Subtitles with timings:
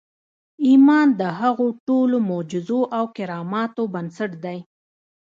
[0.67, 4.59] ایمان د هغو ټولو معجزو او کراماتو بنسټ دی